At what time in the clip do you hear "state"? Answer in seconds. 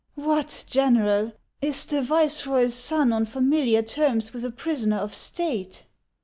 5.13-5.85